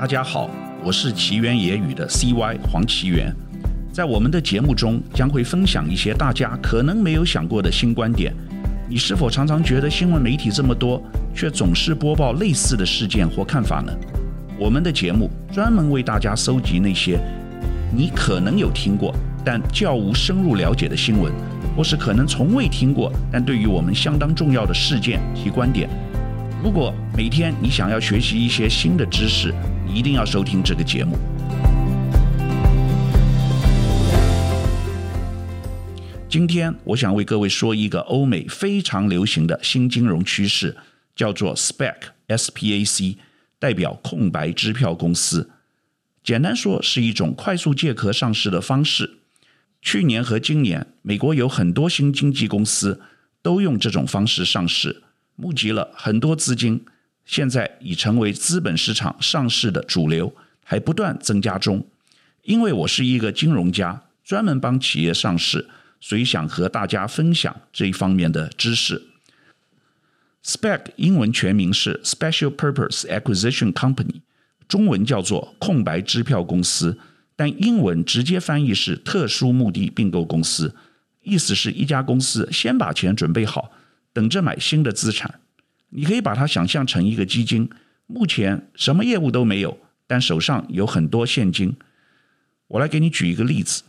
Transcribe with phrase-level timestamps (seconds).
[0.00, 0.48] 大家好，
[0.82, 3.30] 我是奇缘野语的 CY 黄奇缘，
[3.92, 8.32] 在我们的节目中将会分享一些大家可能没有想过的新观点。
[8.88, 11.02] 你是否常常觉得新闻媒体这么多，
[11.34, 13.92] 却总是播报类似的事件或看法呢？
[14.58, 17.20] 我们的节目专门为大家搜集那些
[17.94, 19.14] 你可能有听过，
[19.44, 21.30] 但较无深入了解的新闻，
[21.76, 25.90] 或是可能从未听过，但对于我们相当重要的事件及观点。
[26.62, 29.50] 如果每天你想要学习一些新的知识，
[29.86, 31.16] 你一定要收听这个节目。
[36.28, 40.76] 今天我想为各位说一个欧美非常流行的新金融趋势，
[41.16, 43.16] 叫做 SPAC，S-P-A-C，
[43.58, 45.48] 代表空白支票公司。
[46.22, 49.20] 简单说是一种快速借壳上市的方式。
[49.80, 53.00] 去年和今年，美国有很多新经济公司
[53.40, 55.04] 都用这种方式上市，
[55.40, 56.84] 募集了很多资金，
[57.24, 61.86] 现在已成为资本市场上市的主流，还不断增加中。
[62.42, 65.68] 因为我是一个金融家，专门帮企业上市。
[66.02, 69.02] 所以想和大家分享这一方面的知识。
[70.42, 74.22] SPAC 英文全名是 Special Purpose Acquisition Company，
[74.66, 76.98] 中文叫做空白支票公司，
[77.36, 80.74] 但英文直接翻译是特殊目的并购公司，
[81.22, 83.70] 意思是一家公司先把钱准备好，
[84.14, 85.39] 等着买新的资产。
[85.90, 87.68] 你可以把它想象成一个基金，
[88.06, 91.76] 目前什么业务都没有，但手上有很多现金。
[92.68, 93.82] 我来给你举一个例子。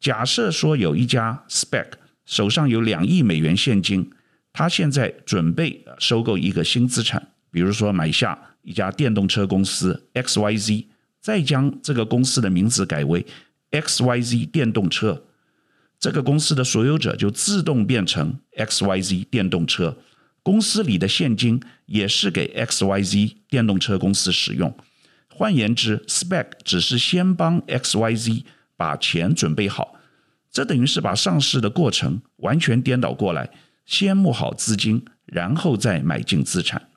[0.00, 1.86] 假设说有一家 spec
[2.24, 4.10] 手上有两亿美元现金，
[4.52, 10.86] 他现在准备收购一个新资产，比如说买下一家电动车公司 XYZ，
[11.20, 13.24] 再将这个公司的名字改为
[13.70, 15.22] XYZ 电动车，
[16.00, 19.96] 这个公司的所有者就自动变成 XYZ 电动车，
[20.42, 24.76] 公司里的现金也是给 XYZ 电动车公司使用。
[25.28, 28.44] 换言之，Spec 只是先帮 XYZ。
[28.74, 29.94] 把钱准备好，
[30.50, 33.48] 这等于是把上市的过程完全颠倒过来，
[33.86, 36.88] 先募好资金，然后再买进资产。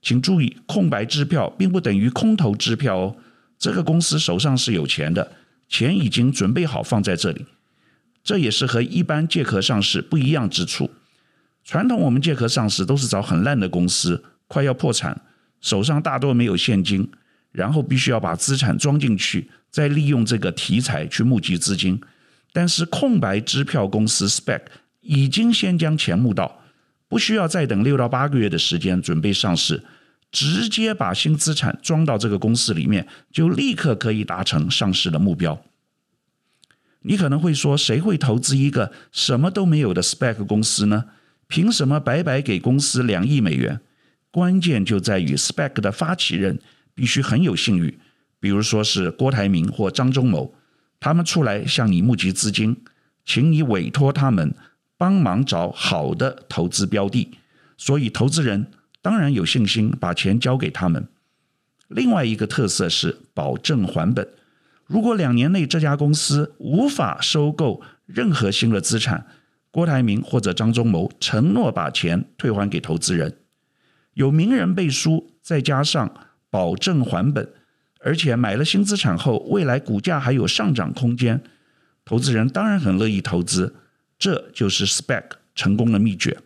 [0.00, 3.16] 请注意，空白支票并不等于空头支票哦。
[3.56, 5.30] 这个公司手上是有钱的，
[5.68, 7.46] 钱已经准备好放在这里。
[8.24, 10.90] 这也是和一般借壳上市不一样之处。
[11.64, 15.20] 传统我们借壳上市都是找很烂的公司，快要破产，
[15.60, 17.10] 手上大多没有现金，
[17.52, 19.50] 然后必须要把资产装进去。
[19.70, 21.98] 再利用这个题材去募集资金，
[22.52, 24.60] 但是空白支票公司 Spec
[25.00, 26.60] 已经先将钱募到，
[27.08, 29.82] 不需要再等六到八个月的时间准备上市，
[30.30, 35.58] 直接把新资产装到这个公司里面，就立刻可以达成上市的目标。
[37.00, 41.06] 你可能会说，谁会投资一个什么都没有的 Spec 公司呢？
[41.52, 43.78] 凭什么白白给公司两亿美元？
[44.30, 46.58] 关键就在于 SPAC 的发起人
[46.94, 47.98] 必须很有信誉。
[48.40, 50.54] 比如说是郭台铭或张忠谋，
[50.98, 52.74] 他们出来向你募集资金，
[53.26, 54.54] 请你委托他们
[54.96, 57.28] 帮忙找好的投资标的，
[57.76, 58.68] 所以投资人
[59.02, 61.06] 当然有信心把钱交给他们。
[61.88, 64.26] 另外一个特色是保证还本，
[64.86, 69.26] 如果两年内这家公司无法收购任何新的资产，
[69.72, 73.38] 郭台铭或者张忠谋承诺把钱退还给投资人。
[74.14, 76.14] 有名人背书，再加上
[76.48, 77.48] 保证还本。
[78.04, 81.40] 而且买了新资产后，未来股价还有上涨空间，
[82.04, 83.76] 投资人当然很乐意投资，
[84.18, 85.22] 这就是 SPAC
[85.54, 86.36] 成功的秘诀。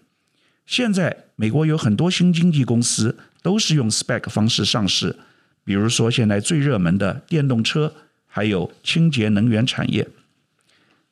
[0.66, 5.16] 现在美国有很多新经济公司都是用 SPAC 方式上市，
[5.64, 7.94] 比如说现在最热门的电动车，
[8.26, 10.06] 还有清洁能源产业。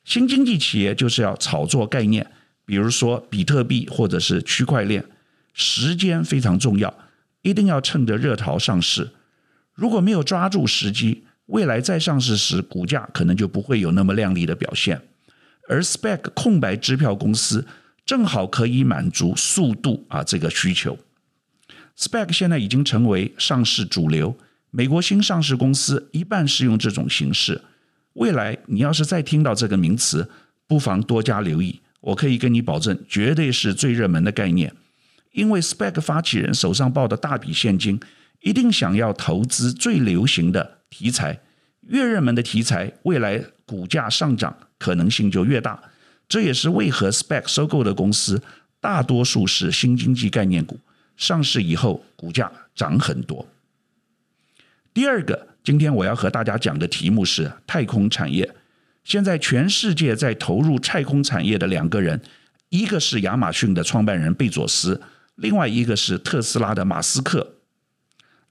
[0.05, 2.31] 新经济企业就是要炒作概念，
[2.67, 5.05] 比如说比特币或者是区块链，
[5.55, 6.95] 时间非常重要，
[7.43, 9.11] 一定要趁着热潮上市。
[9.73, 15.01] 如果没有抓住时机，未来再上市时，股价可能就不会有那么亮丽的表现。
[15.69, 17.67] 而 Spec 空白支票公司
[18.05, 20.99] 正好可以满足速度啊这个需求。
[21.97, 24.37] Spec 现在已经成为上市主流，
[24.71, 27.62] 美国新上市公司一半是用这种形式。
[28.14, 30.28] 未来你要是再听到这个名词，
[30.66, 31.81] 不妨多加留意。
[32.00, 34.75] 我可以跟你保证，绝对是最热门的概念，
[35.32, 38.00] 因为 Spec 发起人手上抱的大笔现金。
[38.40, 41.40] 一定想要投资最流行的题材，
[41.81, 45.82] 越热门的题材，未来股价上涨可能性就越大。
[46.28, 48.43] 这也是为何 Spec 收购的公司
[48.81, 50.78] 大多数是新经济概念股，
[51.16, 53.46] 上市以后股价涨很多。
[54.93, 58.55] 第二个，今天我要和大家讲的题目是太空产业。
[59.02, 62.20] 现在全世界在投入太空产业的两个人，
[62.69, 65.00] 一个是亚马逊的创办人贝佐斯，
[65.37, 67.55] 另外一个是特斯拉的马斯克。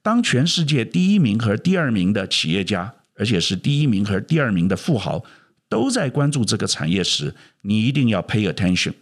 [0.02, 5.24] 当全世界第一名和第二名的企业家，而且是第一名和第二名的富豪，
[5.70, 8.94] 都在关注这个产业时，你一定要 pay attention。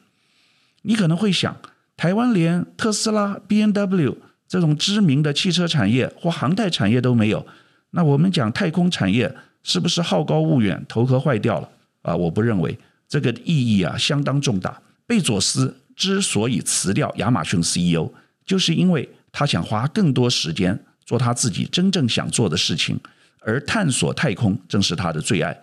[0.81, 1.55] 你可能会想，
[1.95, 4.17] 台湾连特斯拉、B N W
[4.49, 7.47] 这种知名的汽车产业或航太产业都没有，
[7.91, 9.33] 那我们讲太空产业
[9.63, 11.69] 是不是好高骛远、头壳坏掉了
[12.01, 12.15] 啊？
[12.15, 12.77] 我不认为，
[13.07, 14.81] 这个意义啊相当重大。
[15.05, 18.09] 贝佐斯之所以辞掉亚马逊 CEO，
[18.45, 20.83] 就是因为他想花更多时间。
[21.03, 22.97] 做他自己真正想做的事情，
[23.41, 25.59] 而探索太空正是他的最爱。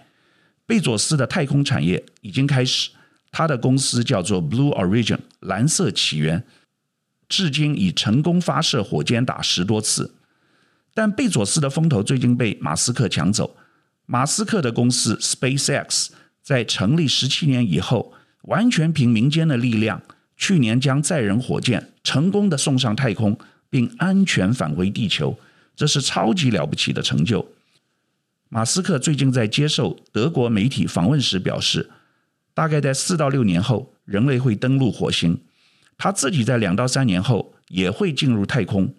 [0.67, 2.91] 贝佐斯的太空产业已经开始，
[3.31, 6.45] 他的公司叫做 Blue Origin 蓝色起源，
[7.31, 10.17] 至今已成功发射火箭打十多次。
[10.99, 13.57] 但贝佐斯的风头最近被马斯克抢走。
[14.07, 16.09] 马斯克的公司 SpaceX
[16.43, 18.13] 在成立十七年以后，
[18.43, 20.03] 完全凭民间的力量，
[20.37, 23.39] 去年将载人火箭成功的送上太空。
[23.71, 25.39] 并安全返回地球，
[25.77, 27.47] 这是超级了不起的成就。
[28.49, 31.89] 马斯克最近在接受德国媒体访问时表示，
[32.55, 35.39] 大概在四到六年后，人类会登陆火星。
[35.97, 38.93] 他自己在两到三年后也会进入太空。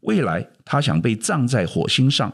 [0.00, 2.32] 未来，他想被葬在火星上，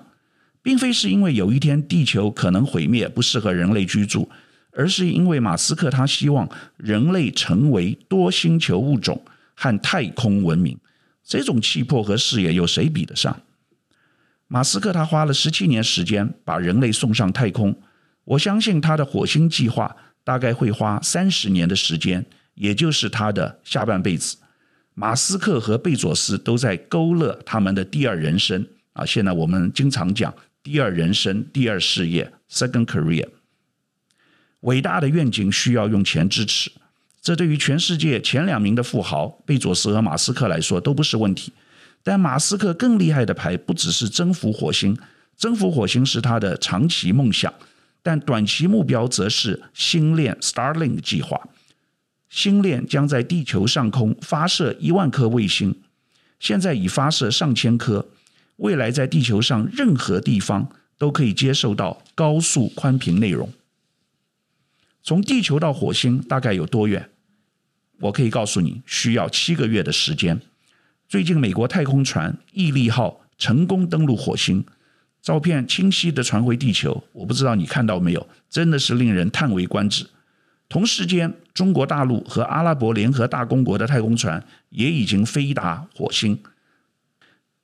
[0.63, 4.29] 并非是因为有一天地球可能毁灭，不适合人类居住，
[4.73, 9.21] 而是因为马斯克他希望人类成为多星球物种
[9.55, 10.79] 和太空文明。
[11.25, 13.41] 这种气魄和视野，有谁比得上？
[14.47, 17.77] 马斯克他花了十七年时间把人类送上太空，
[18.23, 22.25] 我相信他的火星计划大概会花三十年的时间，
[22.55, 24.37] 也就是他的下半辈子。
[24.99, 29.05] 马斯克和贝佐斯都在勾勒他们的第二人生啊！
[29.05, 33.29] 现在我们经常讲第二人生、第二事业 （second career）。
[34.61, 36.73] 伟大的愿景需要用钱支持。
[37.21, 41.53] 这对于全世界前两名的富豪贝佐斯和马斯克来说都不是问题，
[42.03, 44.97] 但马斯克更厉害的牌不只是征服火星，
[45.37, 47.53] 征服火星是他的长期梦想，
[48.03, 51.39] 但短期目标则是星链 Starlink 计划。
[52.37, 55.75] 星链将在地球上空发射一万颗卫星，
[56.39, 58.11] 现在已发射上千颗，
[58.57, 63.51] 未来在地球上任何地方都可以接受到高速宽频内容。
[65.03, 67.09] 从地球到火星大概有多远？
[68.01, 70.39] 我可以告诉你，需要七个月的时间。
[71.09, 74.63] 最近，美国太空船毅力号成功登陆火星，
[75.23, 77.03] 照片清晰的传回地球。
[77.15, 80.07] 我不知道你看到没有，真的是令人叹为观止。
[80.69, 86.39] 同时间，中国大陆和阿拉伯联合大公国的太空船也已经飞达火星。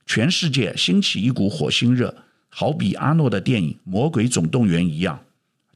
[0.06, 2.14] 全世界兴起一股火星热，
[2.48, 5.20] 好比阿诺的电影《魔鬼总动员》一样。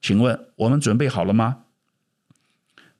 [0.00, 1.58] 请问我们准备好了吗？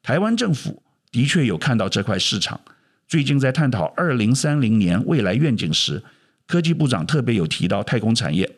[0.02, 0.82] 台湾政府。
[1.12, 2.61] 的确有看到这块市场。
[3.08, 6.02] 最近在探讨二零三零年未来愿景时，
[6.46, 8.50] 科技部长特别有提到太空产业。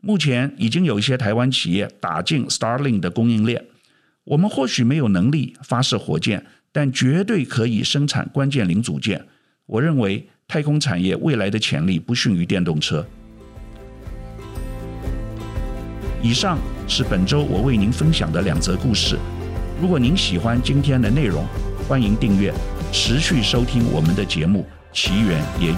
[0.00, 3.64] 目前已经有一些台湾企业打进 Starlink 的供应链。
[4.30, 9.26] 我们或许没有能力发射火箭，但绝对可以生产关键零组件。
[9.66, 13.04] 我认为太空产业未来的潜力不逊于电动车。
[16.22, 19.18] 以上是本周我为您分享的两则故事。
[19.82, 21.44] 如果您喜欢今天的内容，
[21.88, 22.54] 欢迎订阅，
[22.92, 24.64] 持续收听我们的节目
[24.96, 25.74] 《奇缘野语》。